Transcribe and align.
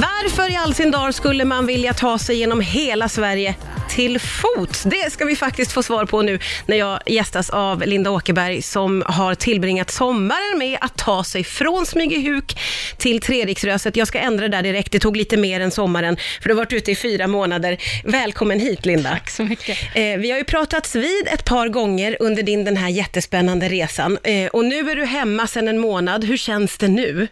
Varför 0.00 0.50
i 0.50 0.56
all 0.56 0.74
sin 0.74 0.90
dar 0.90 1.12
skulle 1.12 1.44
man 1.44 1.66
vilja 1.66 1.94
ta 1.94 2.18
sig 2.18 2.36
genom 2.36 2.60
hela 2.60 3.08
Sverige 3.08 3.54
till 3.90 4.18
fots? 4.18 4.82
Det 4.82 5.12
ska 5.12 5.24
vi 5.24 5.36
faktiskt 5.36 5.72
få 5.72 5.82
svar 5.82 6.04
på 6.04 6.22
nu 6.22 6.38
när 6.66 6.76
jag 6.76 7.00
gästas 7.06 7.50
av 7.50 7.82
Linda 7.86 8.10
Åkerberg 8.10 8.62
som 8.62 9.02
har 9.06 9.34
tillbringat 9.34 9.90
sommaren 9.90 10.58
med 10.58 10.78
att 10.80 10.96
ta 10.96 11.24
sig 11.24 11.44
från 11.44 11.86
Smygehuk 11.86 12.58
till 12.98 13.20
Treriksröset. 13.20 13.96
Jag 13.96 14.08
ska 14.08 14.18
ändra 14.18 14.48
det 14.48 14.56
där 14.56 14.62
direkt, 14.62 14.92
det 14.92 14.98
tog 14.98 15.16
lite 15.16 15.36
mer 15.36 15.60
än 15.60 15.70
sommaren 15.70 16.16
för 16.40 16.48
du 16.48 16.54
har 16.54 16.62
varit 16.62 16.72
ute 16.72 16.90
i 16.90 16.96
fyra 16.96 17.26
månader. 17.26 17.78
Välkommen 18.04 18.60
hit 18.60 18.86
Linda. 18.86 19.10
Tack 19.10 19.30
så 19.30 19.42
mycket. 19.42 19.78
Eh, 19.94 20.02
vi 20.02 20.30
har 20.30 20.38
ju 20.38 20.44
pratats 20.44 20.94
vid 20.94 21.28
ett 21.32 21.44
par 21.44 21.68
gånger 21.68 22.16
under 22.20 22.42
din 22.42 22.64
den 22.64 22.76
här 22.76 22.88
jättespännande 22.88 23.68
resan 23.68 24.18
eh, 24.22 24.46
och 24.46 24.64
nu 24.64 24.90
är 24.90 24.96
du 24.96 25.04
hemma 25.04 25.46
sedan 25.46 25.68
en 25.68 25.78
månad. 25.78 26.24
Hur 26.24 26.36
känns 26.36 26.78
det 26.78 26.88
nu? 26.88 27.28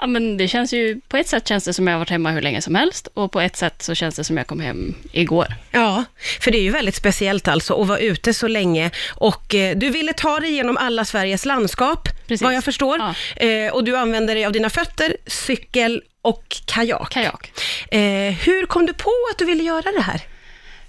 Ja, 0.00 0.06
men 0.06 0.36
det 0.36 0.48
känns 0.48 0.72
ju, 0.72 1.00
på 1.08 1.16
ett 1.16 1.28
sätt 1.28 1.48
känns 1.48 1.64
det 1.64 1.72
som 1.72 1.86
jag 1.86 1.94
har 1.94 1.98
varit 1.98 2.10
hemma 2.10 2.30
hur 2.30 2.42
länge 2.42 2.62
som 2.62 2.74
helst 2.74 3.08
och 3.14 3.32
på 3.32 3.40
ett 3.40 3.56
sätt 3.56 3.82
så 3.82 3.94
känns 3.94 4.16
det 4.16 4.24
som 4.24 4.36
jag 4.36 4.46
kom 4.46 4.60
hem 4.60 4.94
igår. 5.12 5.46
Ja, 5.70 6.04
för 6.40 6.50
det 6.50 6.58
är 6.58 6.62
ju 6.62 6.70
väldigt 6.70 6.94
speciellt 6.94 7.48
alltså 7.48 7.82
att 7.82 7.88
vara 7.88 7.98
ute 7.98 8.34
så 8.34 8.48
länge 8.48 8.90
och 9.14 9.54
eh, 9.54 9.76
du 9.76 9.90
ville 9.90 10.12
ta 10.12 10.40
dig 10.40 10.50
igenom 10.50 10.76
alla 10.76 11.04
Sveriges 11.04 11.44
landskap, 11.44 12.08
Precis. 12.26 12.42
vad 12.42 12.54
jag 12.54 12.64
förstår. 12.64 12.98
Ja. 12.98 13.46
Eh, 13.46 13.72
och 13.72 13.84
du 13.84 13.96
använder 13.96 14.34
dig 14.34 14.44
av 14.44 14.52
dina 14.52 14.70
fötter, 14.70 15.16
cykel 15.26 16.02
och 16.22 16.56
kajak. 16.66 17.12
Kajak. 17.12 17.52
Eh, 17.90 18.00
hur 18.32 18.66
kom 18.66 18.86
du 18.86 18.92
på 18.92 19.12
att 19.32 19.38
du 19.38 19.44
ville 19.44 19.62
göra 19.62 19.92
det 19.92 20.02
här? 20.02 20.20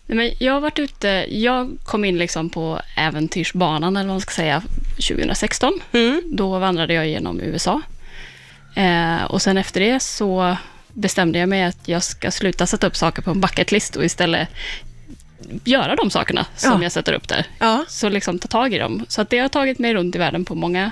Nej, 0.06 0.16
men 0.16 0.32
jag 0.40 0.54
har 0.54 0.62
varit 0.62 0.80
ute, 0.80 1.26
jag 1.30 1.78
kom 1.84 2.06
in 2.06 2.18
liksom 2.18 2.50
på 2.50 2.82
äventyrsbanan, 2.98 3.98
eller 3.98 4.08
vad 4.08 4.14
man 4.14 4.22
ska 4.22 4.34
säga, 4.34 4.64
2016. 4.96 5.82
Mm. 5.92 6.22
Då 6.26 6.60
vandrade 6.60 6.94
jag 6.94 7.08
genom 7.08 7.42
USA. 7.42 7.82
Eh, 8.80 9.24
och 9.24 9.42
sen 9.42 9.58
efter 9.58 9.80
det 9.80 10.00
så 10.00 10.58
bestämde 10.94 11.40
jag 11.40 11.50
mig 11.50 11.64
att 11.64 11.88
jag 11.88 12.04
ska 12.04 12.32
sluta 12.32 12.66
sätta 12.68 12.88
upp 12.88 12.96
saker 12.96 13.22
på 13.22 13.32
en 13.32 13.42
bucketlist 13.42 13.96
och 13.96 14.06
istället 14.06 14.50
göra 15.64 15.96
de 15.96 16.10
sakerna 16.10 16.46
som 16.56 16.72
Ja. 16.72 16.84
jag 16.84 16.92
sätter 16.92 17.14
upp 17.14 17.28
där. 17.28 17.46
Ja. 17.60 17.86
Så 17.88 18.10
liksom 18.10 18.40
ta 18.40 18.48
tag 18.48 18.74
i 18.74 18.78
dem. 18.78 19.06
Så 19.08 19.22
att 19.22 19.30
det 19.30 19.40
har 19.40 19.50
tagit 19.50 19.80
mig 19.80 19.94
runt 19.94 20.16
i 20.16 20.18
världen 20.18 20.46
på 20.46 20.56
många, 20.56 20.92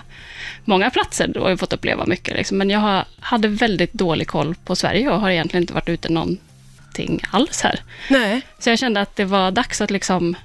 många 0.66 0.89
platser 0.89 1.38
och 1.38 1.52
jag 1.52 1.59
fått 1.59 1.73
uppleva 1.73 2.06
mycket. 2.06 2.36
Liksom. 2.36 2.58
Men 2.58 2.70
jag 2.70 2.80
har, 2.80 3.06
hade 3.20 3.47
väldigt 3.47 3.94
dålig 3.94 4.28
koll 4.28 4.56
på 4.66 4.75
Sverige 4.75 5.09
och 5.12 5.22
har 5.22 5.30
egentligen 5.30 5.64
inte 5.64 5.73
varit 5.73 5.90
ute 5.90 6.09
någonting 6.09 7.22
alls 7.31 7.62
här. 7.62 7.80
Nej. 8.09 8.42
Så 8.59 8.69
jag 8.69 8.80
kände 8.80 9.02
att 9.02 9.16
det 9.16 9.25
var 9.25 9.52
dags 9.52 9.81
att 9.81 9.92
liksom, 9.92 10.36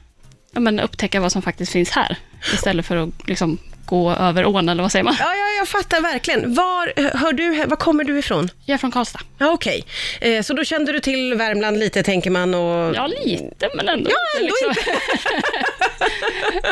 ja, 0.52 0.61
men 0.61 0.80
upptäcka 0.80 1.20
vad 1.20 1.33
som 1.33 1.42
faktiskt 1.42 1.72
finns 1.72 1.91
här. 1.91 2.17
Istället 2.55 2.86
för 2.86 2.97
att 2.97 3.28
liksom 3.28 3.58
gå 3.93 4.12
över 4.12 4.47
ån, 4.47 4.69
eller 4.69 4.83
vad 4.83 4.93
säger 4.93 5.03
man? 5.05 5.17
Ja, 5.19 5.35
ja, 5.35 5.48
jag 5.59 5.69
fattar 5.69 6.01
verkligen. 6.01 6.55
Var, 6.55 6.93
hör 7.19 7.33
du, 7.33 7.67
var 7.67 7.77
kommer 7.77 8.05
du 8.05 8.19
ifrån? 8.19 8.51
Jag 8.65 8.75
är 8.75 8.79
från 8.79 8.91
Karlstad. 8.91 9.21
Ja, 9.39 9.51
okej. 9.51 9.85
Eh, 10.21 10.43
så 10.43 10.55
då 10.55 10.65
kände 10.65 10.93
du 10.93 11.01
till 11.01 11.35
Värmland 11.35 11.79
lite, 11.79 12.03
tänker 12.03 12.31
man? 12.31 12.55
Och... 12.55 12.95
Ja, 12.97 13.07
lite, 13.07 13.70
men 13.77 13.89
ändå 13.89 14.11
Ja, 14.11 14.41
inte. 14.41 14.53
ändå 14.53 14.55
Liksom. 14.73 14.95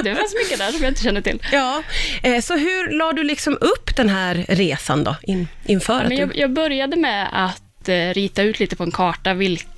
det 0.05 0.15
fanns 0.15 0.35
mycket 0.35 0.59
där 0.59 0.73
som 0.73 0.83
jag 0.83 0.91
inte 0.91 1.03
kände 1.03 1.23
till. 1.23 1.43
Ja, 1.53 1.83
eh, 2.23 2.41
så 2.41 2.57
hur 2.57 2.91
la 2.99 3.13
du 3.13 3.23
liksom 3.23 3.59
upp 3.61 3.97
den 3.97 4.09
här 4.09 4.45
resan 4.49 5.05
då, 5.05 5.17
in, 5.23 5.49
inför 5.67 5.93
Ja, 5.93 5.99
att 6.01 6.09
men 6.09 6.17
du... 6.17 6.23
jag, 6.23 6.37
jag 6.37 6.51
började 6.53 6.97
med 6.97 7.29
att 7.33 7.89
eh, 7.89 7.95
rita 7.95 8.43
ut 8.43 8.61
lite 8.61 8.77
på 8.77 8.83
en 8.83 8.91
karta 8.93 9.35
vilka 9.35 9.70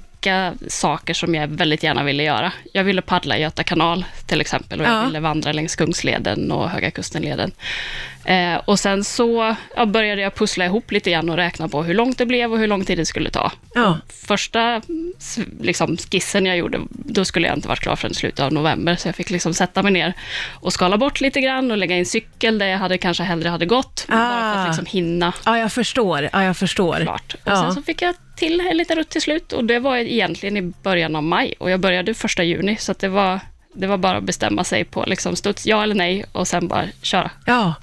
saker 0.69 1.15
som 1.15 1.35
jag 1.35 1.49
väldigt 1.49 1.83
gärna 1.83 2.05
ville 2.05 2.23
göra. 2.23 2.53
Jag 2.73 2.85
ville 2.85 3.03
paddla 3.03 3.39
Göta 3.39 3.63
kanal 3.65 4.05
till 4.27 4.41
exempel 4.41 4.81
och 4.81 4.87
Ja. 4.87 4.99
jag 4.99 5.07
ville 5.07 5.21
vandra 5.21 5.53
längs 5.53 5.77
Kungsleden 5.77 6.53
och 6.53 6.71
Höga 6.71 6.91
Kustenleden. 6.91 7.53
Eh, 8.25 8.55
och 8.65 8.79
sen 8.79 9.05
så 9.05 9.57
ja, 9.77 9.87
började 9.87 10.23
jag 10.23 10.35
pussla 10.35 10.65
ihop 10.65 10.91
lite 10.93 11.11
grann 11.11 11.31
och 11.31 11.37
räkna 11.37 11.69
på 11.69 11.83
hur 11.83 11.95
långt 11.95 12.19
det 12.19 12.27
blev 12.27 12.53
och 12.53 12.59
hur 12.59 12.67
lång 12.67 12.85
tid 12.85 12.99
det 12.99 13.07
skulle 13.07 13.31
ta. 13.31 13.53
Ja. 13.75 13.99
Första 14.27 14.83
liksom, 15.61 15.97
skissen 15.97 16.47
jag 16.47 16.57
gjorde, 16.57 16.81
då 16.91 17.25
skulle 17.25 17.47
jag 17.49 17.57
inte 17.57 17.69
varit 17.69 17.81
klar 17.81 17.97
förrän 17.97 18.15
slutet 18.15 18.41
av 18.41 18.53
november, 18.53 18.97
så 18.97 19.09
jag 19.09 19.15
fick 19.15 19.31
liksom 19.31 19.55
sätta 19.55 19.83
mig 19.83 19.93
ner 19.93 20.13
och 20.51 20.73
skala 20.73 20.99
bort 20.99 21.21
lite 21.21 21.41
grann 21.41 21.71
och 21.71 21.77
lägga 21.77 21.97
in 21.97 22.07
cykel 22.07 22.59
där 22.59 22.67
jag 22.67 22.79
hade, 22.79 22.99
kanske 22.99 23.23
hellre 23.23 23.49
hade 23.49 23.67
gått, 23.67 24.05
bara 24.09 24.19
för 24.19 24.59
Ah. 24.59 24.63
att 24.63 24.69
liksom 24.69 24.87
hinna 24.87 25.33
ja, 25.45 25.59
jag 25.59 25.73
förstår. 25.73 26.29
Ja, 26.33 26.45
jag 26.45 26.57
förstår. 26.57 27.01
klart. 27.01 27.35
Och 27.45 27.57
sen 27.59 27.73
så 27.75 27.83
fick 27.83 28.03
jag 28.03 28.15
till 28.37 28.61
en 28.61 28.77
liten 28.77 28.97
rutt 28.97 29.09
till 29.11 29.23
slut 29.23 29.53
och 29.53 29.65
det 29.65 29.79
var 29.79 29.97
egentligen 29.97 30.57
i 30.57 30.63
början 30.83 31.17
av 31.17 31.23
maj 31.23 31.55
och 31.59 31.71
jag 31.71 31.81
började 31.81 32.15
första 32.15 32.43
juni, 32.43 32.77
så 32.77 32.95
det 32.99 33.09
var 33.09 33.41
det 33.73 33.87
var 33.87 33.97
bara 33.97 34.17
att 34.17 34.25
bestämma 34.25 34.65
sig 34.65 34.85
på 34.85 35.05
liksom 35.07 35.37
studs, 35.37 35.67
ja 35.67 35.83
eller 35.83 35.95
nej, 35.95 36.25
och 36.33 36.49
sen 36.49 36.69
bara 36.69 36.85
köra. 37.03 37.31
Ja, 37.47 37.75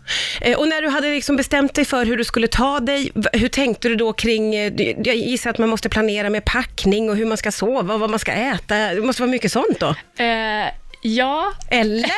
Eh, 0.42 0.58
och 0.58 0.68
när 0.68 0.82
du 0.82 0.90
hade 0.90 1.14
liksom 1.14 1.36
bestämt 1.36 1.74
dig 1.74 1.86
för 1.86 2.06
hur 2.06 2.18
du 2.18 2.24
skulle 2.24 2.48
ta 2.48 2.80
dig, 2.80 3.12
hur 3.34 3.48
tänkte 3.48 3.90
du 3.90 3.96
då 3.96 4.14
kring, 4.14 4.56
eh, 4.56 4.74
jag 5.04 5.16
gissar 5.16 5.50
att 5.50 5.58
man 5.58 5.70
måste 5.70 5.90
planera 5.90 6.30
med 6.30 6.46
packning 6.46 7.10
och 7.10 7.16
hur 7.16 7.26
man 7.26 7.38
ska 7.38 7.52
sova 7.52 7.94
och 7.94 8.00
vad 8.00 8.10
man 8.10 8.20
ska 8.20 8.32
äta. 8.32 8.76
Det 8.76 9.02
måste 9.02 9.22
vara 9.22 9.32
mycket 9.32 9.52
sånt 9.52 9.80
då? 9.80 9.96
Eh, 10.24 10.68
ja, 11.02 11.54
Eller? 11.70 12.12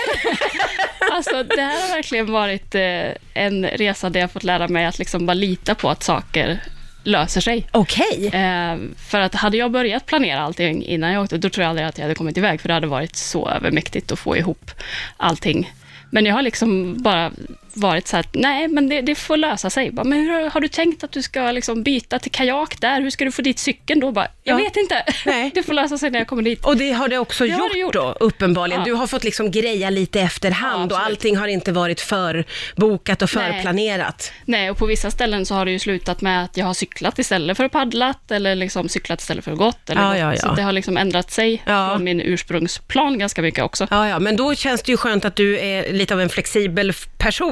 alltså 1.11 1.43
det 1.43 1.61
här 1.61 1.81
har 1.81 1.95
verkligen 1.95 2.31
varit 2.31 2.75
eh, 2.75 3.11
en 3.33 3.65
resa 3.65 4.09
där 4.09 4.19
jag 4.19 4.31
fått 4.31 4.43
lära 4.43 4.67
mig 4.67 4.85
att 4.85 4.99
liksom 4.99 5.25
bara 5.25 5.33
lita 5.33 5.75
på 5.75 5.89
att 5.89 6.03
saker 6.03 6.59
löser 7.03 7.41
sig. 7.41 7.67
Okej. 7.71 8.27
Eh, 8.27 8.77
för 8.97 9.19
att 9.19 9.35
hade 9.35 9.57
jag 9.57 9.71
börjat 9.71 10.05
planera 10.05 10.41
allting 10.41 10.83
innan 10.83 11.11
jag 11.13 11.23
åkte, 11.23 11.37
då 11.37 11.49
tror 11.49 11.63
jag 11.63 11.69
aldrig 11.69 11.87
att 11.87 11.97
jag 11.97 12.03
hade 12.03 12.15
kommit 12.15 12.37
iväg, 12.37 12.61
för 12.61 12.67
det 12.67 12.73
hade 12.73 12.87
varit 12.87 13.15
så 13.15 13.49
övermäktigt 13.49 14.11
att 14.11 14.19
få 14.19 14.37
ihop 14.37 14.71
allting. 15.17 15.71
Men 16.09 16.25
jag 16.25 16.33
har 16.33 16.41
liksom 16.41 17.01
bara 17.01 17.31
varit 17.73 18.07
så 18.07 18.15
här, 18.15 18.21
att, 18.23 18.33
nej, 18.35 18.67
men 18.67 18.89
det, 18.89 19.01
det 19.01 19.15
får 19.15 19.37
lösa 19.37 19.69
sig. 19.69 19.91
Bara, 19.91 20.03
men 20.03 20.19
hur 20.19 20.31
har, 20.31 20.49
har 20.49 20.61
du 20.61 20.67
tänkt 20.67 21.03
att 21.03 21.11
du 21.11 21.21
ska 21.21 21.51
liksom 21.51 21.83
byta 21.83 22.19
till 22.19 22.31
kajak 22.31 22.81
där? 22.81 23.01
Hur 23.01 23.09
ska 23.09 23.25
du 23.25 23.31
få 23.31 23.41
dit 23.41 23.59
cykeln 23.59 23.99
då? 23.99 24.11
Bara, 24.11 24.27
jag 24.43 24.59
Ja. 24.59 24.63
vet 24.63 24.77
inte. 24.77 25.03
Nej. 25.25 25.51
Det 25.55 25.63
får 25.63 25.73
lösa 25.73 25.97
sig 25.97 26.09
när 26.11 26.19
jag 26.19 26.27
kommer 26.27 26.43
dit. 26.43 26.65
Och 26.65 26.77
det 26.77 26.91
har 26.91 27.07
det 27.07 27.17
också 27.17 27.43
Det 27.43 27.51
har 27.51 27.59
gjort, 27.59 27.73
det 27.73 27.79
gjort. 27.79 27.93
då, 27.93 28.15
uppenbarligen. 28.19 28.81
Ja. 28.81 28.85
Du 28.85 28.93
har 28.93 29.07
fått 29.07 29.23
liksom 29.23 29.51
greja 29.51 29.89
lite 29.89 30.21
efterhand 30.21 30.91
Ja, 30.91 30.95
och 30.95 31.05
allting 31.05 31.37
har 31.37 31.47
inte 31.47 31.71
varit 31.71 32.01
förbokat 32.01 33.21
och 33.21 33.29
Nej. 33.35 33.53
förplanerat. 33.53 34.31
Nej, 34.45 34.69
och 34.71 34.77
på 34.77 34.85
vissa 34.85 35.11
ställen 35.11 35.45
så 35.45 35.55
har 35.55 35.65
det 35.65 35.71
ju 35.71 35.79
slutat 35.79 36.21
med 36.21 36.43
att 36.43 36.57
jag 36.57 36.65
har 36.65 36.73
cyklat 36.73 37.19
istället 37.19 37.57
för 37.57 37.63
att 37.65 37.71
paddlat, 37.71 38.31
eller 38.31 38.55
liksom 38.55 38.89
cyklat 38.89 39.21
istället 39.21 39.43
för 39.43 39.51
att 39.51 39.57
gått. 39.57 39.89
Eller 39.89 40.15
Ja. 40.15 40.35
Så 40.37 40.53
det 40.53 40.61
har 40.61 40.71
liksom 40.71 40.97
ändrat 40.97 41.31
sig 41.31 41.61
från 41.65 42.03
min 42.03 42.21
ursprungsplan 42.21 43.19
ganska 43.19 43.41
mycket 43.41 43.63
också. 43.63 43.87
Ja, 43.91 44.09
ja, 44.09 44.19
men 44.19 44.35
då 44.37 44.55
känns 44.55 44.81
det 44.83 44.91
ju 44.91 44.97
skönt 44.97 45.25
att 45.25 45.35
du 45.35 45.59
är 45.59 45.93
lite 45.93 46.13
av 46.13 46.21
en 46.21 46.29
flexibel 46.29 46.89
f- 46.89 47.07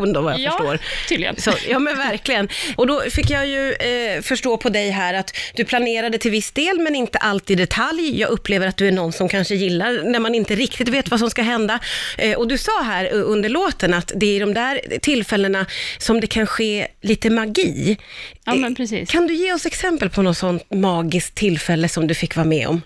person 0.10 0.14
då, 0.14 0.22
vad 0.22 0.34
jag 0.34 0.40
Ja, 0.40 0.52
förstår. 0.52 0.80
tydligen. 1.10 1.36
Så, 1.38 1.52
ja, 1.70 1.80
men 1.80 1.98
verkligen. 1.98 2.50
Och 2.76 2.88
då 2.88 3.02
fick 3.10 3.30
jag 3.30 3.48
ju 3.48 3.74
eh, 3.74 4.22
förstå 4.22 4.58
på 4.58 4.70
dig 4.70 4.90
här 4.90 5.14
att 5.14 5.36
du 5.56 5.66
planerade 5.66 6.18
till 6.18 6.32
viss 6.32 6.52
del, 6.52 6.80
men 6.80 6.96
inte 6.96 7.18
alltid 7.18 7.60
i 7.60 7.64
detalj. 7.64 8.20
Jag 8.20 8.30
upplever 8.30 8.68
att 8.68 8.78
du 8.78 8.88
är 8.88 8.92
någon 8.92 9.12
som 9.14 9.30
kanske 9.30 9.56
gillar 9.56 10.04
när 10.12 10.20
man 10.20 10.36
inte 10.36 10.56
riktigt 10.56 10.90
vet 10.90 11.10
vad 11.12 11.20
som 11.20 11.30
ska 11.30 11.42
hända. 11.42 11.80
Eh, 12.18 12.38
och 12.38 12.48
du 12.48 12.58
sa 12.58 12.82
här 12.84 13.06
eh, 13.06 13.12
under 13.14 13.50
låten 13.50 13.94
att 13.94 14.12
det 14.16 14.26
är 14.26 14.36
i 14.36 14.40
de 14.40 14.54
där 14.54 14.82
tillfällena 15.02 15.66
som 15.98 16.20
det 16.22 16.28
kan 16.28 16.48
ske 16.48 16.88
lite 17.02 17.30
magi. 17.30 17.98
Ja, 18.46 18.56
men 18.56 18.76
precis. 18.76 19.10
Kan 19.12 19.28
du 19.28 19.34
ge 19.34 19.54
oss 19.54 19.66
exempel 19.66 20.10
på 20.10 20.22
något 20.22 20.38
sånt 20.38 20.64
magiskt 20.72 21.36
tillfälle 21.36 21.90
som 21.90 22.08
du 22.08 22.14
fick 22.16 22.36
vara 22.36 22.46
med 22.48 22.68
om? 22.68 22.82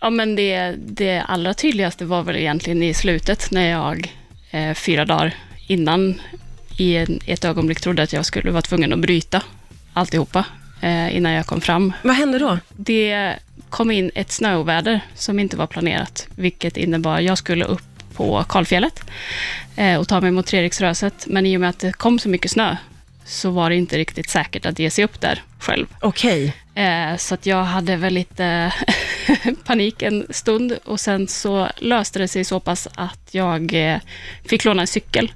Ja, 0.00 0.10
men 0.10 0.36
det, 0.36 0.74
det 0.78 1.22
allra 1.28 1.54
tydligaste 1.54 2.04
var 2.04 2.22
väl 2.22 2.36
egentligen 2.36 2.82
i 2.82 2.94
slutet, 2.94 3.50
när 3.50 3.70
jag 3.70 4.12
eh, 4.50 4.74
fyra 4.74 5.04
dagar 5.04 5.34
innan 5.68 6.20
i 6.76 6.96
en, 6.96 7.20
ett 7.26 7.44
ögonblick 7.44 7.80
trodde 7.80 8.02
att 8.02 8.12
jag 8.12 8.26
skulle 8.26 8.50
vara 8.50 8.62
tvungen 8.62 8.92
att 8.92 8.98
bryta 8.98 9.42
alltihopa 9.92 10.44
eh, 10.80 11.16
innan 11.16 11.32
jag 11.32 11.46
kom 11.46 11.60
fram. 11.60 11.92
Vad 12.02 12.16
hände 12.16 12.38
då? 12.38 12.58
Det 12.76 13.34
kom 13.68 13.90
in 13.90 14.10
ett 14.14 14.32
snöoväder 14.32 15.00
som 15.14 15.38
inte 15.38 15.56
var 15.56 15.66
planerat, 15.66 16.28
vilket 16.34 16.76
innebar 16.76 17.16
att 17.16 17.24
jag 17.24 17.38
skulle 17.38 17.64
upp 17.64 17.82
på 18.14 18.44
kalfjället 18.48 19.10
eh, 19.76 20.00
och 20.00 20.08
ta 20.08 20.20
mig 20.20 20.30
mot 20.30 20.46
Treriksröset, 20.46 21.26
men 21.26 21.46
i 21.46 21.56
och 21.56 21.60
med 21.60 21.70
att 21.70 21.78
det 21.78 21.92
kom 21.92 22.18
så 22.18 22.28
mycket 22.28 22.50
snö 22.50 22.76
så 23.24 23.50
var 23.50 23.70
det 23.70 23.76
inte 23.76 23.98
riktigt 23.98 24.30
säkert 24.30 24.66
att 24.66 24.78
ge 24.78 24.90
sig 24.90 25.04
upp 25.04 25.20
där 25.20 25.42
själv. 25.58 25.86
Okej. 26.00 26.54
Eh, 26.74 27.16
så 27.16 27.34
att 27.34 27.46
jag 27.46 27.64
hade 27.64 27.96
väl 27.96 28.14
lite 28.14 28.72
panik 29.64 30.02
en 30.02 30.26
stund 30.30 30.78
och 30.84 31.00
sen 31.00 31.28
så 31.28 31.68
löste 31.78 32.18
det 32.18 32.28
sig 32.28 32.44
så 32.44 32.60
pass 32.60 32.88
att 32.94 33.28
jag 33.30 33.74
eh, 33.92 33.98
fick 34.48 34.64
låna 34.64 34.80
en 34.82 34.86
cykel. 34.86 35.32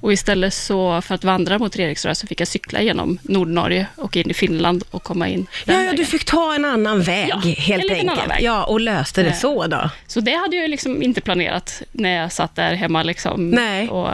Och 0.00 0.12
istället 0.12 0.54
så 0.54 1.00
för 1.02 1.14
att 1.14 1.24
vandra 1.24 1.58
mot 1.58 1.76
Eriksrö 1.78 2.14
så 2.14 2.26
fick 2.26 2.40
jag 2.40 2.48
cykla 2.48 2.80
genom 2.82 3.18
Nordnorge 3.22 3.86
och 3.96 4.16
in 4.16 4.30
i 4.30 4.34
Finland 4.34 4.84
och 4.90 5.02
komma 5.02 5.28
in 5.28 5.46
Ja, 5.64 5.82
ja, 5.82 5.92
du 5.92 6.04
fick 6.04 6.24
ta 6.24 6.54
en 6.54 6.64
annan 6.64 7.02
väg 7.02 7.28
Ja, 7.28 7.36
helt 7.58 7.90
en 7.90 8.08
enkelt. 8.10 8.30
väg. 8.30 8.42
Ja, 8.42 8.64
och 8.64 8.80
löste 8.80 9.22
det 9.22 9.28
Eh, 9.28 9.34
så 9.36 9.66
då. 9.66 9.90
Så 10.06 10.20
det 10.20 10.34
hade 10.34 10.56
jag 10.56 10.70
liksom 10.70 11.02
inte 11.02 11.20
planerat 11.20 11.82
när 11.92 12.10
jag 12.10 12.32
satt 12.32 12.56
där 12.56 12.74
hemma 12.74 13.02
liksom 13.02 13.50
Nej. 13.50 13.88
och 13.88 14.08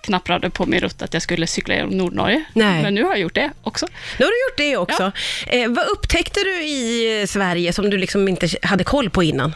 knapprade 0.00 0.50
på 0.50 0.66
min 0.66 0.80
rutt 0.80 1.02
att 1.02 1.12
jag 1.14 1.22
skulle 1.22 1.46
cykla 1.46 1.74
genom 1.74 1.90
Nordnorge. 1.90 2.44
Nej. 2.52 2.82
Men 2.82 2.94
nu 2.94 3.02
har 3.02 3.10
jag 3.10 3.18
gjort 3.20 3.34
det 3.34 3.50
också. 3.62 3.86
Nu 4.18 4.24
har 4.24 4.30
du 4.32 4.50
gjort 4.50 4.58
det 4.70 4.76
också. 4.76 5.05
Eh, 5.46 5.68
vad 5.70 5.88
upptäckte 5.88 6.40
du 6.40 6.62
i 6.62 7.24
Sverige 7.28 7.72
som 7.72 7.90
du 7.90 7.96
liksom 7.98 8.28
inte 8.28 8.48
hade 8.62 8.84
koll 8.84 9.10
på 9.10 9.22
innan? 9.22 9.54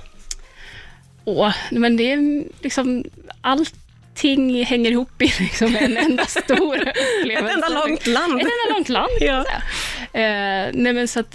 Åh, 1.25 1.53
men 1.71 1.97
det 1.97 2.13
är 2.13 2.45
liksom 2.63 3.05
allting 3.41 4.65
hänger 4.65 4.91
ihop 4.91 5.23
i 5.23 5.33
liksom 5.39 5.77
en 5.77 5.97
enda 5.97 6.27
stor 6.27 6.77
upplevelse. 7.21 7.47
Ett 7.49 7.55
enda 7.55 7.69
långt 7.69 8.07
land. 8.07 8.41
Ett 8.41 8.47
enda 8.47 8.75
långt 8.75 8.89
land, 8.89 9.11
Ja. 9.21 9.45
Eh, 10.13 10.71
nej 10.73 10.93
men 10.93 11.09
så 11.09 11.21
att 11.21 11.35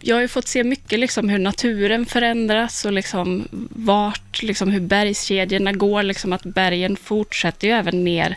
jag 0.00 0.16
har 0.16 0.20
ju 0.20 0.28
fått 0.28 0.48
se 0.48 0.64
mycket 0.64 0.98
liksom 0.98 1.28
hur 1.28 1.38
naturen 1.38 2.06
förändras 2.06 2.84
och 2.84 2.92
liksom 2.92 3.48
vart, 3.70 4.42
liksom 4.42 4.70
hur 4.70 4.80
bergskedjorna 4.80 5.72
går, 5.72 6.02
liksom 6.02 6.32
att 6.32 6.42
bergen 6.42 6.96
fortsätter 6.96 7.68
ju 7.68 7.74
även 7.74 8.04
ner. 8.04 8.36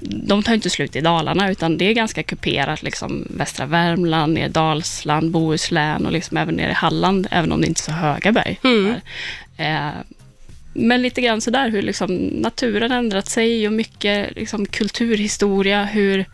De 0.00 0.42
tar 0.42 0.54
inte 0.54 0.70
slut 0.70 0.96
i 0.96 1.00
Dalarna, 1.00 1.50
utan 1.50 1.78
det 1.78 1.84
är 1.84 1.92
ganska 1.92 2.22
kuperat, 2.22 2.82
liksom 2.82 3.26
västra 3.30 3.66
Värmland, 3.66 4.34
ner 4.34 4.48
Dalsland, 4.48 5.30
Bohuslän 5.30 6.06
och 6.06 6.12
liksom 6.12 6.36
även 6.36 6.54
ner 6.54 6.68
i 6.68 6.72
Halland, 6.72 7.28
även 7.30 7.52
om 7.52 7.60
det 7.60 7.66
inte 7.66 7.80
är 7.80 7.82
så 7.82 7.92
höga 7.92 8.32
berg. 8.32 8.60
Mm. 8.64 8.94
Eh, 9.56 9.94
men 10.78 11.02
lite 11.02 11.20
grann 11.20 11.40
sådär 11.40 11.68
hur 11.68 11.82
liksom 11.82 12.16
naturen 12.16 12.92
ändrat 12.92 13.28
sig 13.28 13.66
och 13.66 13.72
mycket 13.72 14.36
liksom 14.36 14.66
kulturhistoria, 14.66 15.84
hur, 15.84 16.24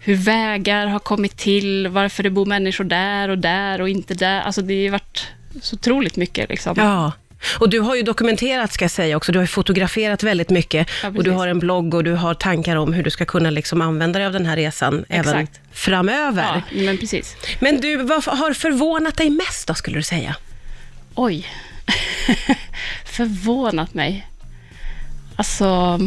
hur 0.00 0.14
vägar 0.14 0.86
har 0.86 0.98
kommit 0.98 1.36
till, 1.36 1.88
varför 1.88 2.22
det 2.22 2.30
bor 2.30 2.46
människor 2.46 2.84
där 2.84 3.28
och 3.28 3.38
där 3.38 3.80
och 3.80 3.88
inte 3.88 4.14
där. 4.14 4.40
Alltså 4.40 4.62
det 4.62 4.86
har 4.86 4.92
varit 4.92 5.26
så 5.62 5.76
otroligt 5.76 6.16
mycket. 6.16 6.48
Liksom. 6.48 6.74
Ja. 6.76 7.12
Och 7.58 7.68
du 7.68 7.80
har 7.80 7.96
ju 7.96 8.02
dokumenterat, 8.02 8.72
ska 8.72 8.84
jag 8.84 8.90
säga 8.90 9.16
också, 9.16 9.32
du 9.32 9.38
har 9.38 9.42
ju 9.42 9.48
fotograferat 9.48 10.22
väldigt 10.22 10.50
mycket. 10.50 10.88
Ja, 11.02 11.08
och 11.08 11.24
du 11.24 11.30
har 11.30 11.48
en 11.48 11.58
blogg 11.58 11.94
och 11.94 12.04
du 12.04 12.12
har 12.12 12.34
tankar 12.34 12.76
om 12.76 12.92
hur 12.92 13.02
du 13.02 13.10
ska 13.10 13.24
kunna 13.24 13.50
liksom 13.50 13.80
använda 13.80 14.18
dig 14.18 14.26
av 14.26 14.32
den 14.32 14.46
här 14.46 14.56
resan 14.56 15.04
även 15.08 15.38
Exakt. 15.38 15.60
framöver. 15.72 16.62
Ja, 16.70 16.82
men 16.82 16.98
precis. 16.98 17.36
Men 17.60 17.80
du, 17.80 17.96
vad 17.96 18.24
har 18.24 18.52
förvånat 18.52 19.16
dig 19.16 19.30
mest 19.30 19.68
då, 19.68 19.74
skulle 19.74 19.98
du 19.98 20.02
säga? 20.02 20.36
Oj. 21.14 21.46
Förvånat 23.04 23.94
mig. 23.94 24.26
Alltså... 25.36 25.98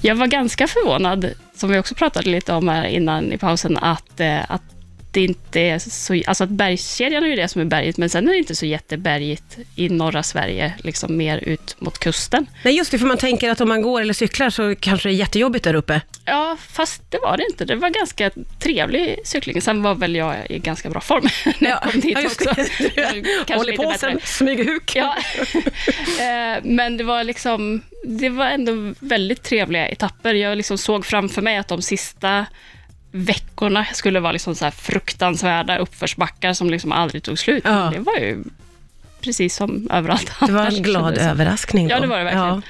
Jag 0.00 0.14
var 0.14 0.26
ganska 0.26 0.66
förvånad, 0.66 1.30
som 1.54 1.70
vi 1.70 1.78
också 1.78 1.94
pratade 1.94 2.30
lite 2.30 2.52
om 2.52 2.68
här 2.68 2.84
innan 2.84 3.32
i 3.32 3.38
pausen, 3.38 3.76
att, 3.76 4.20
eh, 4.20 4.50
att 4.50 4.62
det 5.16 5.24
inte 5.24 5.60
är 5.60 5.78
så... 5.78 6.22
Alltså 6.26 6.44
att 6.44 6.50
bergskedjan 6.50 7.24
är 7.24 7.28
ju 7.28 7.36
det 7.36 7.48
som 7.48 7.60
är 7.60 7.64
berget, 7.64 7.96
men 7.96 8.10
sen 8.10 8.28
är 8.28 8.32
det 8.32 8.38
inte 8.38 8.54
så 8.54 8.66
jättebergigt 8.66 9.58
i 9.76 9.88
norra 9.88 10.22
Sverige, 10.22 10.74
liksom 10.78 11.16
mer 11.16 11.38
ut 11.38 11.76
mot 11.78 11.98
kusten. 11.98 12.46
Nej, 12.64 12.76
just 12.76 12.90
det, 12.90 12.98
för 12.98 13.06
man 13.06 13.16
tänker 13.16 13.50
att 13.50 13.60
om 13.60 13.68
man 13.68 13.82
går 13.82 14.00
eller 14.00 14.14
cyklar 14.14 14.50
så 14.50 14.74
kanske 14.80 15.08
det 15.08 15.12
är 15.12 15.16
jättejobbigt 15.16 15.64
där 15.64 15.74
uppe. 15.74 16.00
Ja, 16.24 16.56
fast 16.68 17.10
det 17.10 17.18
var 17.22 17.36
det 17.36 17.46
inte. 17.50 17.64
Det 17.64 17.76
var 17.76 17.90
ganska 17.90 18.30
trevlig 18.58 19.18
cykling. 19.24 19.62
Sen 19.62 19.82
var 19.82 19.94
väl 19.94 20.16
jag 20.16 20.50
i 20.50 20.58
ganska 20.58 20.90
bra 20.90 21.00
form 21.00 21.28
när 21.58 21.70
jag 21.70 21.82
kom 21.82 22.00
dit 22.00 22.12
ja, 22.14 22.20
just 22.20 22.46
också. 22.46 22.60
Håll 23.54 23.70
i 23.70 23.76
påsen, 23.76 24.20
smyger 24.24 24.64
huk. 24.64 24.92
Ja, 24.96 25.16
Eh, 26.16 26.62
men 26.62 26.96
det 26.96 27.04
var 27.04 27.24
liksom, 27.24 27.82
det 28.04 28.28
var 28.28 28.46
ändå 28.46 28.94
väldigt 29.00 29.42
trevliga 29.42 29.88
etapper. 29.88 30.34
Jag 30.34 30.56
liksom 30.56 30.78
såg 30.78 31.06
framför 31.06 31.42
mig 31.42 31.56
att 31.56 31.68
de 31.68 31.82
sista 31.82 32.46
veckorna 33.16 33.86
skulle 33.92 34.20
vara 34.20 34.32
liksom 34.32 34.54
så 34.54 34.70
fruktansvärda 34.70 35.78
uppförsbackar 35.78 36.52
som 36.52 36.70
liksom 36.70 36.92
aldrig 36.92 37.22
tog 37.22 37.38
slut. 37.38 37.62
Ja. 37.66 37.90
Det 37.94 37.98
var 37.98 38.16
ju 38.16 38.44
precis 39.26 39.56
som 39.56 39.88
överallt 39.90 40.32
Det 40.46 40.52
var 40.52 40.66
en 40.66 40.82
glad 40.82 41.18
överraskning. 41.18 41.88
Då. 41.88 41.94
Ja, 41.94 42.00
det 42.00 42.06
var 42.06 42.18
det 42.18 42.24
verkligen. 42.24 42.62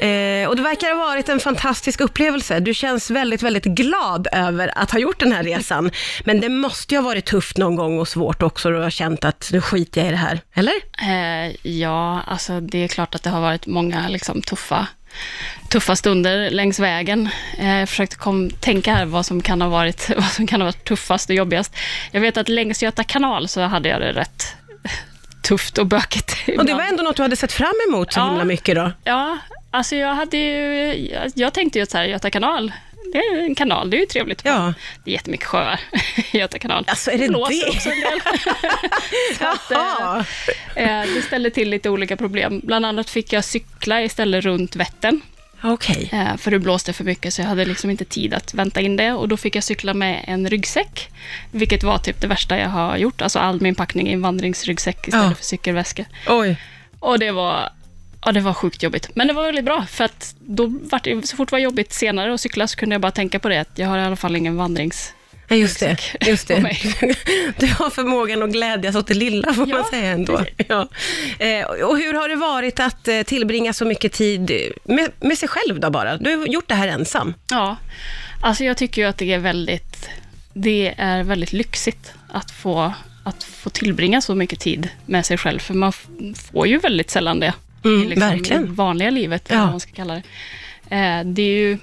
Ja. 0.00 0.42
Eh, 0.42 0.48
och 0.48 0.56
det 0.56 0.62
verkar 0.62 0.94
ha 0.94 1.06
varit 1.06 1.28
en 1.28 1.40
fantastisk 1.40 2.00
upplevelse. 2.00 2.60
Du 2.60 2.74
känns 2.74 3.10
väldigt, 3.10 3.42
väldigt 3.42 3.64
glad 3.64 4.28
över 4.32 4.78
att 4.78 4.90
ha 4.90 4.98
gjort 4.98 5.20
den 5.20 5.32
här 5.32 5.42
resan. 5.42 5.90
Men 6.24 6.40
det 6.40 6.48
måste 6.48 6.94
ju 6.94 7.00
ha 7.00 7.04
varit 7.08 7.24
tufft 7.24 7.56
någon 7.56 7.76
gång 7.76 7.98
och 7.98 8.08
svårt 8.08 8.42
också 8.42 8.68
och 8.68 8.74
du 8.74 8.80
har 8.80 8.90
känt 8.90 9.24
att 9.24 9.50
nu 9.52 9.60
skiter 9.60 10.00
jag 10.00 10.08
i 10.08 10.10
det 10.10 10.16
här, 10.16 10.40
eller? 10.54 10.74
Eh, 11.02 11.70
ja, 11.72 12.22
alltså 12.26 12.60
det 12.60 12.78
är 12.84 12.88
klart 12.88 13.14
att 13.14 13.22
det 13.22 13.30
har 13.30 13.40
varit 13.40 13.66
många 13.66 14.08
liksom, 14.08 14.42
tuffa, 14.42 14.86
tuffa 15.68 15.96
stunder 15.96 16.50
längs 16.50 16.78
vägen. 16.78 17.28
Eh, 17.58 17.76
jag 17.78 17.88
försökte 17.88 18.16
kom, 18.16 18.50
tänka 18.50 18.94
här 18.94 19.04
vad 19.04 19.26
som, 19.26 19.42
kan 19.42 19.62
ha 19.62 19.68
varit, 19.68 20.10
vad 20.16 20.24
som 20.30 20.46
kan 20.46 20.60
ha 20.60 20.66
varit 20.66 20.84
tuffast 20.84 21.30
och 21.30 21.36
jobbigast. 21.36 21.76
Jag 22.10 22.20
vet 22.20 22.36
att 22.36 22.48
längs 22.48 22.82
Göta 22.82 23.04
kanal 23.04 23.48
så 23.48 23.60
hade 23.60 23.88
jag 23.88 24.00
det 24.00 24.12
rätt 24.12 24.56
tufft 25.42 25.78
och 25.78 25.86
bökigt. 25.86 26.36
Och 26.58 26.64
det 26.66 26.74
var 26.74 26.82
ändå 26.82 27.02
något 27.02 27.16
du 27.16 27.22
hade 27.22 27.36
sett 27.36 27.52
fram 27.52 27.74
emot 27.88 28.12
så 28.12 28.20
Ja. 28.20 28.28
himla 28.28 28.44
mycket 28.44 28.74
då. 28.76 28.92
Ja, 29.04 29.38
alltså 29.70 29.96
jag 29.96 30.14
hade 30.14 30.36
ju, 30.36 31.10
jag, 31.34 31.54
tänkte 31.54 31.78
ju 31.78 31.82
att 31.82 31.90
så 31.90 31.98
här, 31.98 32.04
Göta 32.04 32.30
kanal, 32.30 32.72
det 33.12 33.18
är 33.18 33.44
en 33.44 33.54
kanal, 33.54 33.90
det 33.90 33.96
är 33.96 34.00
ju 34.00 34.06
trevligt. 34.06 34.40
Ja. 34.44 34.74
Det 35.04 35.10
är 35.10 35.12
jättemycket 35.12 35.46
sjöar 35.46 35.80
i 36.32 36.36
Göta 36.38 36.58
kanal. 36.58 36.84
Alltså, 36.86 37.10
är 37.10 37.18
det 37.18 37.28
blåser 37.28 37.64
det? 37.64 37.70
också 37.70 37.88
en 37.88 38.00
del. 38.00 38.20
Att, 39.48 39.70
eh. 40.76 41.00
Eh, 41.00 41.14
Det 41.14 41.22
ställde 41.22 41.50
till 41.50 41.70
lite 41.70 41.90
olika 41.90 42.16
problem. 42.16 42.60
Bland 42.64 42.86
annat 42.86 43.10
fick 43.10 43.32
jag 43.32 43.44
cykla 43.44 44.02
istället 44.02 44.44
runt 44.44 44.76
Vättern, 44.76 45.20
Okej. 45.62 46.08
eh, 46.12 46.36
för 46.36 46.50
det 46.50 46.58
blåste 46.58 46.92
för 46.92 47.04
mycket, 47.04 47.34
så 47.34 47.40
jag 47.42 47.46
hade 47.48 47.64
liksom 47.64 47.90
inte 47.90 48.04
tid 48.04 48.34
att 48.34 48.54
vänta 48.54 48.80
in 48.80 48.96
det. 48.96 49.12
Och 49.12 49.28
då 49.28 49.36
fick 49.36 49.56
jag 49.56 49.64
cykla 49.64 49.94
med 49.94 50.24
en 50.26 50.48
ryggsäck, 50.50 51.08
vilket 51.50 51.82
var 51.82 51.98
typ 51.98 52.20
det 52.20 52.26
värsta 52.26 52.58
jag 52.58 52.68
har 52.68 52.96
gjort. 52.96 53.22
Alltså 53.22 53.38
all 53.38 53.60
min 53.60 53.74
packning 53.74 54.08
i 54.08 54.12
en 54.12 54.22
vandringsryggsäck 54.22 55.08
istället 55.08 55.28
Ja. 55.30 55.34
för 55.34 55.44
cykelväska. 55.44 56.04
Oj. 56.28 56.56
Och 57.00 57.18
det 57.18 57.30
var, 57.30 57.68
ja, 58.24 58.32
det 58.32 58.40
var 58.40 58.52
sjukt 58.54 58.82
jobbigt. 58.82 59.10
Men 59.14 59.26
det 59.26 59.32
var 59.32 59.44
väldigt 59.44 59.64
bra, 59.64 59.86
för 59.90 60.04
att 60.04 60.34
då 60.40 60.66
vart 60.66 61.04
det, 61.04 61.26
så 61.26 61.36
fort 61.36 61.48
det 61.48 61.52
var 61.52 61.58
jobbigt 61.58 61.92
senare 61.92 62.34
att 62.34 62.40
cykla, 62.40 62.66
så 62.66 62.76
kunde 62.76 62.94
jag 62.94 63.00
bara 63.00 63.12
tänka 63.12 63.38
på 63.38 63.48
det, 63.48 63.60
att 63.60 63.78
jag 63.78 63.88
har 63.88 63.98
i 63.98 64.02
alla 64.02 64.16
fall 64.16 64.36
ingen 64.36 64.56
vandrings... 64.56 65.12
Ja, 65.50 65.56
just 65.56 65.80
det. 65.80 65.96
Just 66.26 66.48
det. 66.48 66.54
Du 67.56 67.66
har 67.66 67.90
förmågan 67.90 68.42
att 68.42 68.50
glädjas 68.50 68.96
åt 68.96 69.06
det 69.06 69.14
lilla, 69.14 69.54
får 69.54 69.66
man 69.66 69.78
Ja, 69.78 69.88
säga 69.90 70.10
ändå. 70.10 70.44
Ja. 70.68 70.88
Eh, 71.38 71.66
och 71.66 71.98
hur 71.98 72.14
har 72.14 72.28
det 72.28 72.36
varit 72.36 72.80
att 72.80 73.08
eh, 73.08 73.22
tillbringa 73.22 73.72
så 73.72 73.84
mycket 73.84 74.12
tid 74.12 74.52
med, 74.84 75.10
med 75.20 75.38
sig 75.38 75.48
själv 75.48 75.80
då 75.80 75.90
bara? 75.90 76.16
Du 76.16 76.36
har 76.36 76.46
gjort 76.46 76.68
det 76.68 76.74
här 76.74 76.88
ensam. 76.88 77.34
Ja, 77.50 77.76
alltså 78.42 78.64
jag 78.64 78.76
tycker 78.76 79.02
ju 79.02 79.08
att 79.08 79.18
det 79.18 79.32
är 79.32 79.38
väldigt, 79.38 80.08
det 80.52 80.94
är 80.98 81.22
väldigt 81.22 81.52
lyxigt 81.52 82.12
att 82.28 82.50
få, 82.50 82.92
att 83.24 83.44
få 83.44 83.70
tillbringa 83.70 84.20
så 84.20 84.34
mycket 84.34 84.60
tid 84.60 84.88
med 85.06 85.26
sig 85.26 85.38
själv, 85.38 85.58
för 85.58 85.74
man 85.74 85.92
får 86.52 86.66
ju 86.66 86.78
väldigt 86.78 87.10
sällan 87.10 87.40
det 87.40 87.52
Mm, 87.84 88.02
i, 88.02 88.06
liksom, 88.06 88.64
i 88.64 88.66
vanliga 88.66 89.10
livet, 89.10 89.46
Ja. 89.50 89.60
vad 89.60 89.70
man 89.70 89.80
ska 89.80 89.92
kalla 89.92 90.14
det. 90.14 90.22
Eh, 90.96 91.24
det 91.24 91.42
är 91.42 91.58
ju, 91.68 91.78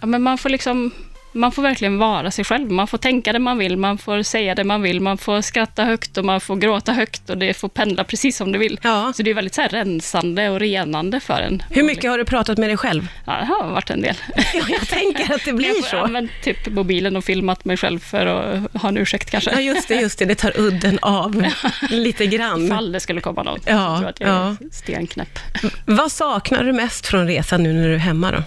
ja 0.00 0.06
men 0.06 0.22
man 0.22 0.38
får 0.38 0.48
liksom, 0.48 0.90
man 1.32 1.52
får 1.52 1.62
verkligen 1.62 1.98
vara 1.98 2.30
sig 2.30 2.44
själv. 2.44 2.70
Man 2.70 2.86
får 2.86 2.98
tänka 2.98 3.32
det 3.32 3.38
man 3.38 3.58
vill, 3.58 3.76
man 3.76 3.98
får 3.98 4.22
säga 4.22 4.54
det 4.54 4.64
man 4.64 4.82
vill, 4.82 5.00
man 5.00 5.18
får 5.18 5.40
skratta 5.40 5.84
högt 5.84 6.18
och 6.18 6.24
man 6.24 6.40
får 6.40 6.56
gråta 6.56 6.92
högt 6.92 7.30
och 7.30 7.38
det 7.38 7.54
får 7.54 7.68
pendla 7.68 8.04
precis 8.04 8.36
som 8.36 8.52
du 8.52 8.58
vill. 8.58 8.80
Ja. 8.82 9.12
Så 9.16 9.22
det 9.22 9.30
är 9.30 9.34
väldigt 9.34 9.54
så 9.54 9.62
rensande 9.62 10.50
och 10.50 10.60
renande 10.60 11.20
för 11.20 11.40
en. 11.40 11.62
Hur 11.70 11.82
mycket 11.82 12.10
har 12.10 12.18
du 12.18 12.24
pratat 12.24 12.58
med 12.58 12.68
dig 12.68 12.76
själv? 12.76 13.08
Ja, 13.26 13.32
det 13.32 13.44
har 13.44 13.70
varit 13.70 13.90
en 13.90 14.00
del. 14.00 14.16
Ja, 14.54 14.64
jag 14.68 14.88
tänker 14.88 15.34
att 15.34 15.44
det 15.44 15.50
Jag 15.50 15.56
blir 15.56 15.82
så. 15.82 15.96
använt 15.96 16.30
typ 16.42 16.66
mobilen 16.68 17.16
och 17.16 17.24
filmat 17.24 17.64
mig 17.64 17.76
själv 17.76 17.98
för 17.98 18.26
att 18.26 18.82
ha 18.82 18.88
en 18.88 18.96
ursäkt 18.96 19.30
kanske. 19.30 19.50
Ja, 19.50 19.60
just 19.60 19.88
det, 19.88 19.94
just 19.94 20.18
det. 20.18 20.24
Det 20.24 20.34
tar 20.34 20.60
udden 20.60 20.98
av 21.02 21.46
lite 21.90 22.26
grann. 22.26 22.66
Ifall 22.66 22.92
det 22.92 23.00
skulle 23.00 23.20
komma 23.20 23.42
något. 23.42 23.62
Ja, 23.66 23.72
jag 23.90 23.98
tror 23.98 24.08
att 24.08 24.20
jag 24.20 24.28
ja. 24.28 24.48
är 24.50 24.56
stenknäpp. 24.72 25.38
Vad 25.86 26.12
saknar 26.12 26.64
du 26.64 26.72
mest 26.72 27.06
från 27.06 27.26
resan 27.26 27.62
nu 27.62 27.72
när 27.72 27.88
du 27.88 27.94
är 27.94 27.98
hemma 27.98 28.30
då? 28.30 28.42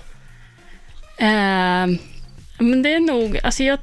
Eh, 1.25 1.87
men 2.63 2.81
det 2.81 2.93
är 2.93 2.99
nog, 2.99 3.39
alltså 3.43 3.63
jag, 3.63 3.79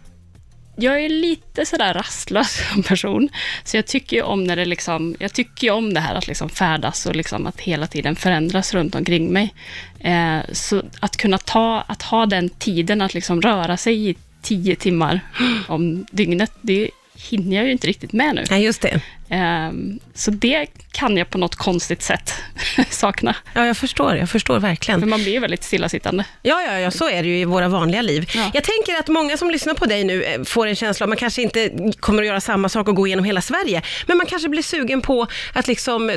jag 0.76 1.04
är 1.04 1.08
lite 1.08 1.66
sådär 1.66 1.94
rastlös 1.94 2.68
som 2.72 2.82
person, 2.82 3.28
så 3.64 3.76
jag 3.76 3.86
tycker 3.86 4.16
ju 4.16 4.22
om 4.22 4.44
när 4.44 4.56
det 4.56 4.64
liksom, 4.64 5.16
jag 5.18 5.32
tycker 5.32 5.66
ju 5.66 5.72
om 5.72 5.94
det 5.94 6.00
här 6.00 6.14
att 6.14 6.26
liksom 6.26 6.48
färdas 6.48 7.06
och 7.06 7.16
liksom 7.16 7.46
att 7.46 7.60
hela 7.60 7.86
tiden 7.86 8.16
förändras 8.16 8.74
runt 8.74 8.94
omkring 8.94 9.32
mig. 9.32 9.54
Eh, 10.00 10.38
så 10.52 10.82
att 11.00 11.16
kunna 11.16 11.38
ta, 11.38 11.80
att 11.80 12.02
ha 12.02 12.26
den 12.26 12.48
tiden 12.48 13.00
att 13.02 13.14
liksom 13.14 13.42
röra 13.42 13.76
sig 13.76 14.10
i 14.10 14.16
tio 14.42 14.76
timmar 14.76 15.20
om 15.68 16.06
dygnet, 16.10 16.52
det 16.60 16.90
hinner 17.14 17.56
jag 17.56 17.66
ju 17.66 17.72
inte 17.72 17.86
riktigt 17.86 18.12
med 18.12 18.34
nu. 18.34 18.44
Nej, 18.50 18.64
just 18.64 18.82
det. 18.82 19.00
Ehm, 19.30 19.98
Så 20.14 20.30
det 20.30 20.66
kan 20.92 21.16
jag 21.16 21.30
på 21.30 21.38
något 21.38 21.56
konstigt 21.56 22.02
sätt 22.02 22.34
sakna. 22.90 23.36
Ja, 23.54 23.66
jag 23.66 23.76
förstår. 23.76 24.16
Jag 24.16 24.30
förstår 24.30 24.58
verkligen. 24.60 25.00
För 25.00 25.06
man 25.08 25.22
blir 25.22 25.32
ju 25.32 25.38
väldigt 25.38 25.64
stillasittande. 25.64 26.24
Ja, 26.42 26.62
ja, 26.62 26.78
ja, 26.78 26.90
så 26.90 27.08
är 27.08 27.22
det 27.22 27.28
ju 27.28 27.38
i 27.40 27.44
våra 27.44 27.68
vanliga 27.68 28.02
liv. 28.02 28.30
Ja. 28.34 28.50
Jag 28.54 28.64
tänker 28.64 28.98
att 29.00 29.08
många 29.08 29.36
som 29.36 29.50
lyssnar 29.50 29.74
på 29.74 29.84
dig 29.86 30.04
nu 30.04 30.22
eh, 30.22 30.42
får 30.42 30.66
en 30.66 30.76
känsla 30.76 31.04
av, 31.04 31.08
man 31.08 31.16
kanske 31.18 31.42
inte 31.42 31.70
kommer 32.00 32.22
att 32.22 32.26
göra 32.28 32.40
samma 32.40 32.68
sak 32.68 32.88
och 32.88 32.94
gå 32.96 33.06
igenom 33.06 33.24
hela 33.24 33.40
Sverige, 33.40 33.82
men 34.06 34.16
man 34.16 34.26
kanske 34.26 34.48
blir 34.48 34.62
sugen 34.62 35.02
på 35.02 35.26
att 35.52 35.68
liksom 35.68 36.10
eh, 36.10 36.16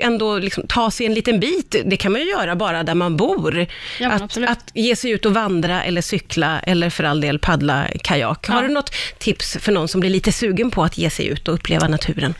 ändå 0.00 0.38
liksom 0.38 0.66
ta 0.66 0.90
sig 0.90 1.06
en 1.06 1.14
liten 1.14 1.40
bit. 1.40 1.76
Det 1.84 1.96
kan 1.96 2.12
man 2.12 2.20
ju 2.20 2.26
göra 2.30 2.56
bara 2.56 2.82
där 2.82 2.94
man 2.94 3.16
bor. 3.16 3.66
Ja, 4.00 4.10
att, 4.10 4.36
att 4.36 4.70
ge 4.74 4.96
sig 4.96 5.10
ut 5.10 5.26
och 5.26 5.34
vandra 5.34 5.82
eller 5.84 6.02
cykla 6.02 6.60
eller 6.60 6.90
för 6.90 7.04
all 7.04 7.20
del 7.20 7.38
paddla 7.38 7.86
kajak. 8.02 8.48
Har 8.48 8.62
Ja. 8.62 8.68
du 8.68 8.74
något 8.74 8.94
tips 9.18 9.56
för 9.60 9.72
någon 9.72 9.88
som 9.88 10.00
blir 10.00 10.10
lite 10.10 10.32
sugen 10.32 10.70
på 10.70 10.84
att 10.84 10.98
ge 10.98 11.10
sig 11.10 11.26
ut 11.26 11.48
och 11.48 11.54
uppleva 11.54 11.88
naturen? 11.88 12.34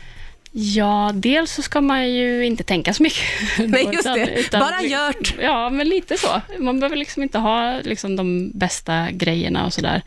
Ja, 0.53 1.11
dels 1.15 1.51
så 1.53 1.61
ska 1.61 1.81
man 1.81 2.09
ju 2.09 2.45
inte 2.45 2.63
tänka 2.63 2.93
så 2.93 3.03
mycket. 3.03 3.23
Nej, 3.67 3.83
just 3.85 3.99
Utan- 3.99 4.17
det. 4.19 4.39
utan- 4.39 4.59
Bara 4.59 4.81
gjort. 4.81 5.33
Ja, 5.41 5.69
men 5.69 5.89
lite 5.89 6.17
så. 6.17 6.41
Man 6.59 6.79
behöver 6.79 6.95
liksom 6.95 7.23
inte 7.23 7.37
ha 7.37 7.79
liksom 7.83 8.15
de 8.15 8.51
bästa 8.53 9.11
grejerna 9.11 9.65
och 9.65 9.73
sådär. 9.73 10.01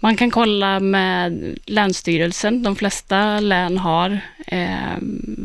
Man 0.00 0.16
kan 0.16 0.30
kolla 0.30 0.80
med 0.80 1.58
Länsstyrelsen. 1.66 2.62
De 2.62 2.76
flesta 2.76 3.40
län 3.40 3.78
har 3.78 4.20
eh, 4.46 4.96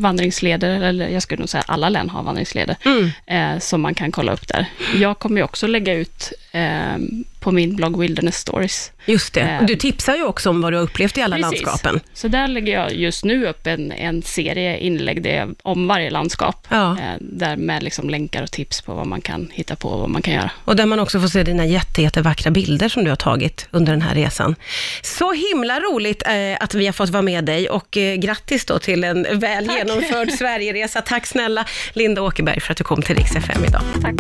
vandringsleder, 0.01 0.69
eller 0.81 1.07
jag 1.09 1.23
skulle 1.23 1.39
nog 1.39 1.49
säga 1.49 1.63
alla 1.67 1.89
län 1.89 2.09
har 2.09 2.23
vandringsleder, 2.23 2.75
Mm. 2.85 3.09
eh, 3.55 3.59
som 3.59 3.81
man 3.81 3.93
kan 3.95 4.11
kolla 4.11 4.33
upp 4.33 4.47
där. 4.47 4.65
Jag 4.95 5.19
kommer 5.19 5.37
ju 5.37 5.43
också 5.43 5.67
lägga 5.67 5.93
ut 5.93 6.33
eh, 6.51 6.97
på 7.39 7.51
min 7.51 7.75
blogg 7.75 7.99
Wilderness 7.99 8.37
Stories. 8.37 8.91
Just 9.05 9.33
det. 9.33 9.41
Eh. 9.41 9.65
Du 9.65 9.75
tipsar 9.75 10.15
ju 10.15 10.23
också 10.23 10.49
om 10.49 10.61
vad 10.61 10.73
du 10.73 10.77
har 10.77 10.83
upplevt 10.83 11.17
i 11.17 11.21
alla 11.21 11.35
Precis. 11.35 11.51
landskapen. 11.63 11.99
Så 12.13 12.27
där 12.27 12.47
lägger 12.47 12.73
jag 12.73 12.93
just 12.95 13.23
nu 13.25 13.47
upp 13.47 13.67
en, 13.67 13.91
en 13.91 14.21
serie 14.21 14.77
inlägg 14.77 15.25
är 15.25 15.47
om 15.63 15.87
varje 15.87 16.09
landskap, 16.09 16.67
Ja. 16.69 16.91
eh, 16.91 16.97
där 17.19 17.55
med 17.55 17.83
liksom 17.83 18.09
länkar 18.09 18.43
och 18.43 18.51
tips 18.51 18.81
på 18.81 18.93
vad 18.93 19.07
man 19.07 19.21
kan 19.21 19.49
hitta 19.53 19.75
på 19.75 19.89
och 19.89 19.99
vad 19.99 20.09
man 20.09 20.21
kan 20.21 20.33
göra. 20.33 20.51
Och 20.65 20.75
där 20.75 20.85
man 20.85 20.99
också 20.99 21.19
får 21.19 21.27
se 21.27 21.43
dina 21.43 21.65
jätte, 21.65 22.01
jättevackra 22.01 22.51
bilder 22.51 22.89
som 22.89 23.03
du 23.03 23.09
har 23.09 23.15
tagit 23.15 23.67
under 23.71 23.91
den 23.91 24.01
här 24.01 24.15
resan. 24.15 24.55
Så 25.01 25.33
himla 25.33 25.79
roligt 25.79 26.23
eh, 26.27 26.33
att 26.63 26.73
vi 26.73 26.85
har 26.85 26.93
fått 26.93 27.09
vara 27.09 27.21
med 27.21 27.43
dig 27.45 27.69
och 27.69 27.97
grattis 28.17 28.65
då 28.65 28.79
till 28.79 29.03
en 29.03 29.39
väl 29.39 29.69
genomförd 29.91 30.31
Sverigeresa. 30.37 31.01
Tack 31.01 31.25
snälla 31.25 31.65
Linda 31.93 32.21
Åkerberg 32.21 32.59
för 32.59 32.71
att 32.71 32.77
du 32.77 32.83
kom 32.83 33.01
till 33.01 33.15
Rix 33.15 33.35
FM 33.35 33.65
idag. 33.65 33.81
Tack. 34.01 34.09